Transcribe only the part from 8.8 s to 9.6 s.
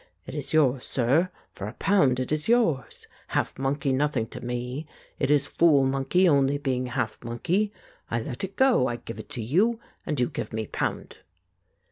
I give it